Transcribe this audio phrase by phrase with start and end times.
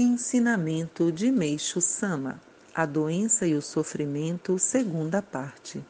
[0.00, 2.40] Ensinamento de Meixo Sama:
[2.72, 5.84] A doença e o sofrimento, segunda parte.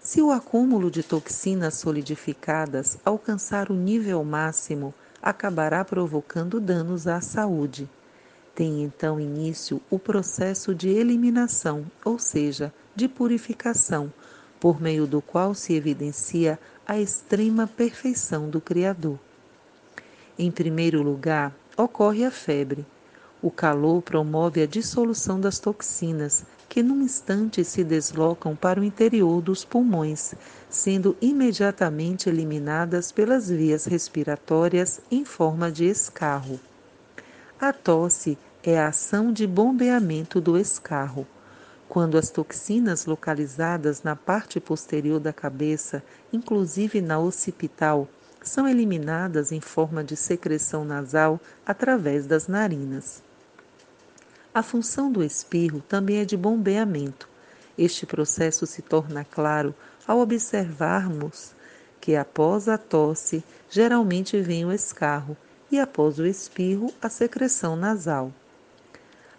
[0.00, 7.86] Se o acúmulo de toxinas solidificadas alcançar o nível máximo, acabará provocando danos à saúde.
[8.54, 14.10] Tem então início o processo de eliminação, ou seja, de purificação,
[14.58, 19.18] por meio do qual se evidencia a extrema perfeição do Criador.
[20.38, 22.86] Em primeiro lugar, ocorre a febre.
[23.42, 29.42] O calor promove a dissolução das toxinas, que num instante se deslocam para o interior
[29.42, 30.32] dos pulmões,
[30.70, 36.60] sendo imediatamente eliminadas pelas vias respiratórias em forma de escarro.
[37.60, 41.26] A tosse é a ação de bombeamento do escarro.
[41.88, 46.00] Quando as toxinas localizadas na parte posterior da cabeça,
[46.32, 48.08] inclusive na occipital,
[48.40, 53.20] são eliminadas em forma de secreção nasal através das narinas.
[54.54, 57.26] A função do espirro também é de bombeamento.
[57.78, 59.74] Este processo se torna claro
[60.06, 61.54] ao observarmos
[61.98, 65.36] que após a tosse geralmente vem o escarro
[65.70, 68.30] e após o espirro a secreção nasal.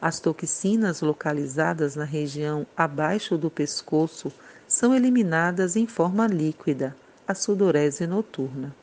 [0.01, 4.33] As toxinas localizadas na região abaixo do pescoço
[4.67, 6.95] são eliminadas em forma líquida,
[7.27, 8.75] a sudorese noturna.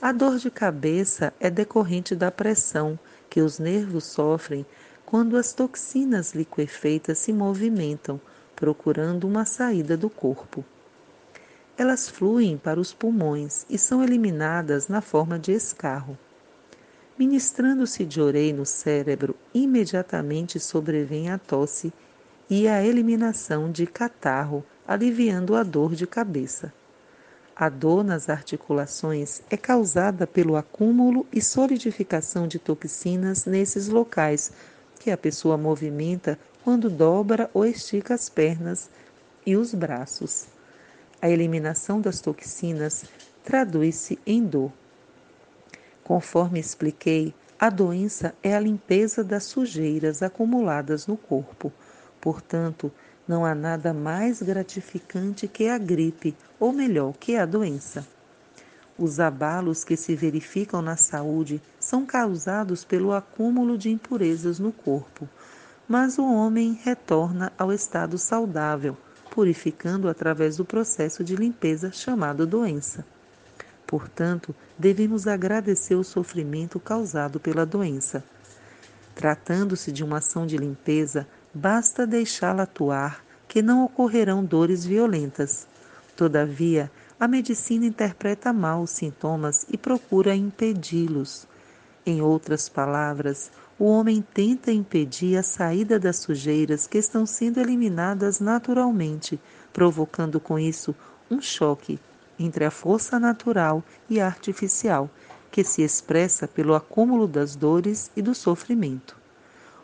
[0.00, 2.98] A dor de cabeça é decorrente da pressão
[3.28, 4.64] que os nervos sofrem
[5.08, 8.20] quando as toxinas liquefeitas se movimentam,
[8.54, 10.62] procurando uma saída do corpo.
[11.78, 16.18] Elas fluem para os pulmões e são eliminadas na forma de escarro.
[17.18, 21.90] Ministrando-se de orei no cérebro, imediatamente sobrevém a tosse
[22.50, 26.70] e a eliminação de catarro, aliviando a dor de cabeça.
[27.56, 34.52] A dor nas articulações é causada pelo acúmulo e solidificação de toxinas nesses locais
[35.08, 38.90] que a pessoa movimenta quando dobra ou estica as pernas
[39.46, 40.48] e os braços.
[41.22, 43.06] A eliminação das toxinas
[43.42, 44.70] traduz-se em dor.
[46.04, 51.72] Conforme expliquei, a doença é a limpeza das sujeiras acumuladas no corpo.
[52.20, 52.92] Portanto,
[53.26, 58.06] não há nada mais gratificante que a gripe, ou melhor, que a doença.
[58.98, 65.26] Os abalos que se verificam na saúde são causados pelo acúmulo de impurezas no corpo,
[65.88, 68.94] mas o homem retorna ao estado saudável,
[69.30, 73.06] purificando através do processo de limpeza chamado doença.
[73.86, 78.22] Portanto, devemos agradecer o sofrimento causado pela doença.
[79.14, 85.66] Tratando-se de uma ação de limpeza, basta deixá-la atuar, que não ocorrerão dores violentas.
[86.14, 91.48] Todavia, a medicina interpreta mal os sintomas e procura impedi-los.
[92.08, 98.40] Em outras palavras, o homem tenta impedir a saída das sujeiras que estão sendo eliminadas
[98.40, 99.38] naturalmente,
[99.74, 100.94] provocando com isso
[101.30, 102.00] um choque
[102.38, 105.10] entre a força natural e a artificial,
[105.50, 109.14] que se expressa pelo acúmulo das dores e do sofrimento.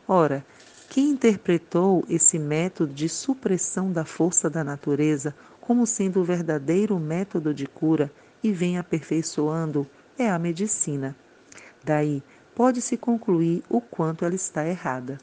[0.09, 0.43] Ora,
[0.89, 7.53] quem interpretou esse método de supressão da força da natureza como sendo o verdadeiro método
[7.53, 8.11] de cura
[8.43, 9.87] e vem aperfeiçoando
[10.19, 11.15] é a medicina.
[11.85, 12.23] Daí
[12.55, 15.19] pode-se concluir o quanto ela está errada.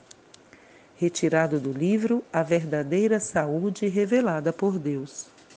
[0.95, 5.30] Retirado do livro A Verdadeira Saúde Revelada por Deus.